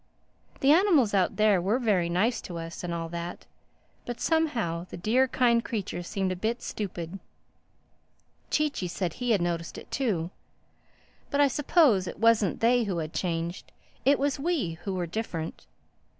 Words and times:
The 0.61 0.71
animals 0.71 1.13
out 1.13 1.35
there 1.35 1.61
were 1.61 1.77
very 1.77 2.09
nice 2.09 2.41
to 2.41 2.57
us 2.57 2.83
and 2.83 2.91
all 2.91 3.07
that. 3.09 3.45
But 4.07 4.19
somehow 4.19 4.87
the 4.89 4.97
dear 4.97 5.27
kind 5.27 5.63
creatures 5.63 6.07
seemed 6.07 6.31
a 6.31 6.35
bit 6.35 6.63
stupid. 6.63 7.19
Chee 8.49 8.71
Chee 8.71 8.87
said 8.87 9.13
he 9.21 9.29
had 9.29 9.43
noticed 9.43 9.77
it 9.77 9.91
too. 9.91 10.31
But 11.29 11.39
I 11.39 11.47
suppose 11.47 12.07
it 12.07 12.17
wasn't 12.17 12.61
they 12.61 12.85
who 12.85 12.97
had 12.97 13.13
changed; 13.13 13.71
it 14.03 14.17
was 14.17 14.39
we 14.39 14.79
who 14.85 14.95
were 14.95 15.05
different. 15.05 15.67